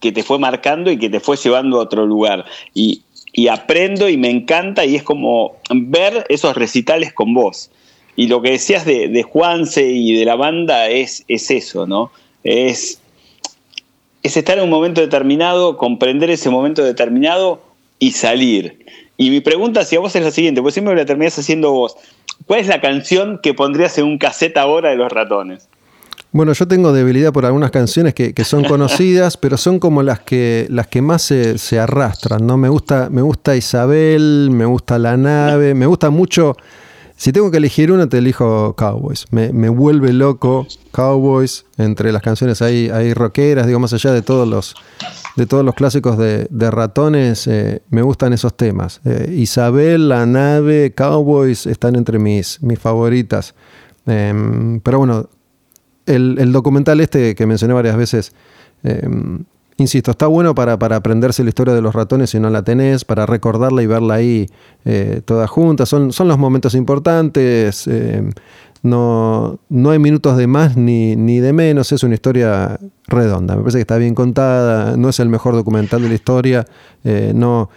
[0.00, 2.44] que te fue marcando y que te fue llevando a otro lugar.
[2.74, 3.02] Y,
[3.50, 7.70] aprendo y me encanta y es como ver esos recitales con vos.
[8.16, 12.10] Y lo que decías de, Juanse y de la banda es, es eso, ¿no?
[12.42, 13.00] Es,
[14.24, 17.60] es estar en un momento determinado, comprender ese momento determinado
[17.98, 18.86] y salir.
[19.16, 21.96] Y mi pregunta hacia vos es la siguiente, pues siempre me la terminás haciendo vos.
[22.46, 25.68] ¿Cuál es la canción que pondrías en un cassette ahora de los ratones?
[26.30, 30.66] Bueno, yo tengo debilidad por algunas canciones que, son conocidas, pero son como las que,
[30.70, 32.56] las que más se, arrastran, ¿no?
[32.56, 36.56] Me gusta, me gusta Isabel, me gusta La Nave, me gusta mucho.
[37.18, 39.26] Si tengo que elegir una, te elijo Cowboys.
[39.32, 41.66] Me, vuelve loco Cowboys.
[41.76, 44.76] Entre las canciones hay, hay rockeras, digo, más allá de todos los,
[45.34, 49.00] de todos los clásicos de, ratones, eh, me gustan esos temas.
[49.04, 53.56] Eh, Isabel, La Nave, Cowboys están entre mis, mis favoritas.
[54.06, 55.28] Em, pero bueno,
[56.06, 58.32] el, documental este que mencioné varias veces,
[58.84, 59.42] em,
[59.78, 63.24] insisto, está bueno para, aprenderse la historia de los ratones si no la tenés, para
[63.26, 64.46] recordarla y verla ahí
[64.84, 65.86] eh, toda junta.
[65.86, 67.86] Son, son los momentos importantes.
[67.86, 68.32] Em,
[68.82, 73.56] no, no hay minutos de más ni, ni de menos, es una historia redonda.
[73.56, 76.64] Me parece que está bien contada, no es el mejor documental de la historia,
[77.04, 77.70] eh, no,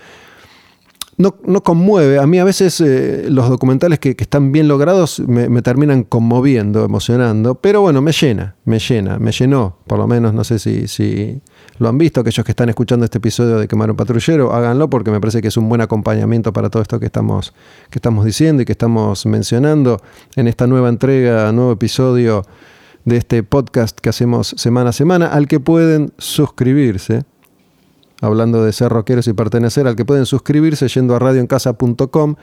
[1.18, 2.20] no, conmueve.
[2.20, 7.56] A mí a veces eh, los documentales que, están bien logrados me, terminan conmoviendo, emocionando,
[7.56, 11.42] pero bueno, me llena, me llena, me llenó, por lo menos, no sé si, si
[11.80, 15.12] lo han visto, aquellos que están escuchando este episodio de Quemar un Patrullero, háganlo porque
[15.12, 17.54] me parece que es un buen acompañamiento para todo esto que estamos,
[17.90, 20.02] que estamos diciendo y que estamos mencionando
[20.36, 22.44] en esta nueva entrega, nuevo episodio
[23.06, 27.24] de este podcast que hacemos semana a semana, al que pueden suscribirse
[28.22, 32.36] hablando de ser rockeros y pertenecer, al que pueden suscribirse yendo a radioencasa.com.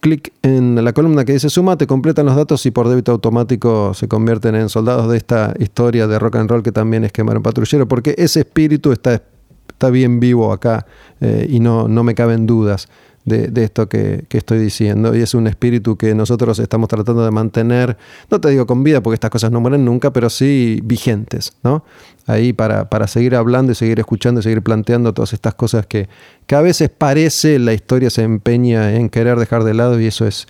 [0.00, 3.92] Clic en la columna que dice suma, te completan los datos y por débito automático
[3.94, 7.36] se convierten en soldados de esta historia de rock and roll que también es quemar
[7.36, 9.22] un patrullero, porque ese espíritu está,
[9.68, 10.86] está bien vivo acá
[11.20, 12.88] eh, y no, no me caben dudas
[13.24, 15.14] de, esto que, estoy diciendo.
[15.14, 17.96] Y es un espíritu que nosotros estamos tratando de mantener,
[18.30, 21.84] no te digo con vida porque estas cosas no mueren nunca, pero sí vigentes, ¿no?
[22.26, 26.08] Ahí para, para seguir hablando y seguir escuchando y seguir planteando todas estas cosas que,
[26.46, 30.26] que a veces parece la historia se empeña en querer dejar de lado y eso
[30.26, 30.46] es,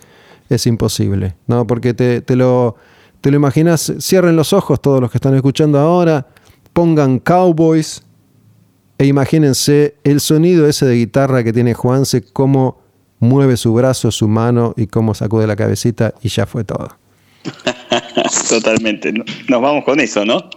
[0.48, 1.66] es imposible, ¿no?
[1.66, 2.76] Porque te, te lo,
[3.20, 6.26] te lo imaginas, cierren los ojos todos los que están escuchando ahora,
[6.72, 8.02] pongan cowboys
[9.00, 12.82] e imagínense el sonido ese de guitarra que tiene Juanse, cómo
[13.18, 16.98] mueve su brazo, su mano y cómo sacude la cabecita y ya fue todo.
[18.50, 19.10] Totalmente.
[19.48, 20.50] Nos vamos con eso, ¿no?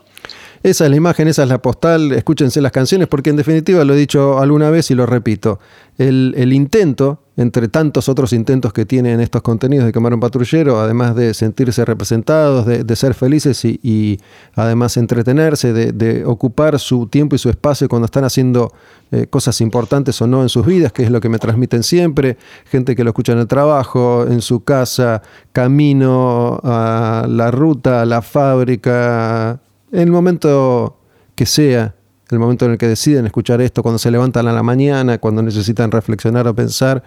[0.63, 3.95] Esa es la imagen, esa es la postal, escúchense las canciones, porque en definitiva lo
[3.95, 5.59] he dicho alguna vez y lo repito,
[5.97, 11.17] el, intento, entre tantos otros intentos que tienen estos contenidos de Quemar un Patrullero, además
[11.17, 14.21] de sentirse representados, de, ser felices y,
[14.55, 18.71] además entretenerse, de, ocupar su tiempo y su espacio cuando están haciendo
[19.11, 22.37] eh, cosas importantes o no en sus vidas, que es lo que me transmiten siempre,
[22.67, 28.05] gente que lo escucha en el trabajo, en su casa, camino a la ruta, a
[28.05, 29.59] la fábrica,
[29.93, 30.97] en el momento
[31.35, 31.95] que sea,
[32.29, 35.43] el momento en el que deciden escuchar esto, cuando se levantan a la mañana, cuando
[35.43, 37.03] necesitan reflexionar o pensar,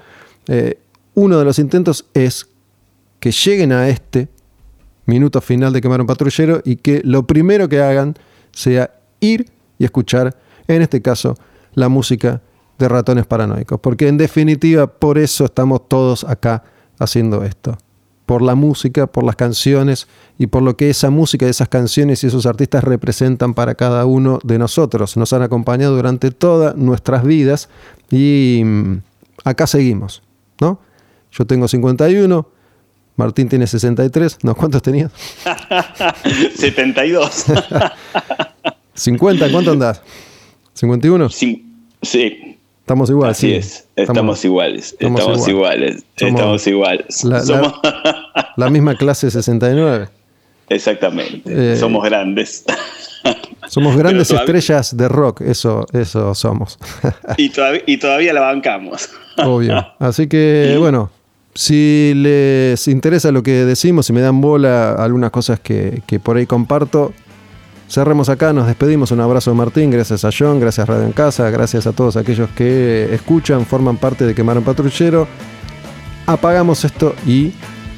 [0.46, 0.78] eh,
[1.14, 2.46] uno de los intentos es
[3.18, 4.28] que lleguen a este
[5.04, 8.14] minuto final de quemar un patrullero y que lo primero que hagan
[8.52, 10.36] sea ir y escuchar,
[10.68, 11.36] en este caso,
[11.74, 12.40] la música
[12.78, 13.80] de ratones paranoicos.
[13.80, 16.62] Porque en definitiva, por eso estamos todos acá
[17.00, 17.76] haciendo esto
[18.26, 20.08] por la música, por las canciones
[20.38, 24.40] y por lo que esa música, esas canciones y esos artistas representan para cada uno
[24.42, 25.16] de nosotros.
[25.16, 27.68] Nos han acompañado durante todas nuestras vidas
[28.10, 28.96] y mm,
[29.44, 30.22] acá seguimos,
[30.60, 30.80] ¿no?
[31.30, 32.48] Yo tengo 51,
[33.16, 34.54] Martín tiene 63, ¿no?
[34.54, 35.12] ¿Cuántos tenías?
[36.56, 37.44] 72.
[38.94, 40.02] 50, ¿cuánto andás?
[40.78, 41.30] ¿51?
[41.30, 41.62] Sí.
[42.86, 43.36] Estamos iguales.
[43.36, 47.24] Así es, estamos, iguales, estamos, iguales, estamos iguales.
[47.24, 47.74] La, Somos...
[48.56, 50.08] la, misma clase 69.
[50.68, 52.64] Exactamente, eh, somos grandes.
[53.66, 56.78] Somos grandes estrellas de rock, eso, eso somos.
[57.36, 59.10] y, todavía, y todavía la bancamos.
[59.36, 59.84] Obvio.
[59.98, 61.10] Así que, bueno,
[61.56, 66.36] si les interesa lo que decimos, si me dan bola algunas cosas que, que por
[66.36, 67.12] ahí comparto,
[67.88, 69.10] Cerremos acá, nos despedimos.
[69.12, 72.16] Un abrazo de Martín, gracias a John, gracias a Radio en Casa, gracias a todos
[72.16, 75.28] aquellos que escuchan, forman parte de Quemar un Patrullero.
[76.26, 77.52] Apagamos esto y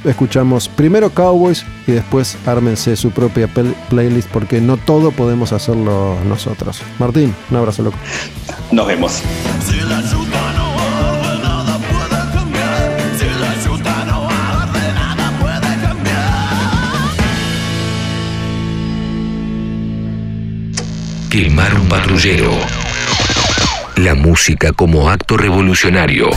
[0.05, 3.49] escuchamos primero Cowboys y después ármense su propia
[3.89, 6.81] playlist porque no todo podemos hacerlo nosotros.
[6.99, 7.97] Martín, un abrazo loco.
[8.71, 9.23] Nos vemos.
[21.29, 22.51] Quemar un patrullero.
[23.97, 26.31] La música como acto revolucionario.